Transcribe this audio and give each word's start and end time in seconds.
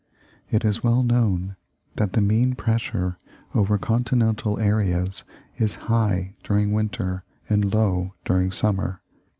It 0.49 0.65
is 0.65 0.81
well 0.83 1.03
known 1.03 1.57
that 1.97 2.13
the 2.13 2.21
mean 2.21 2.55
pressure 2.55 3.19
over 3.53 3.77
Continental 3.77 4.57
areas 4.59 5.23
is 5.57 5.75
high 5.91 6.33
during 6.43 6.73
winter 6.73 7.23
and 7.47 7.71
low 7.71 8.15
during 8.25 8.51
summer. 8.51 9.03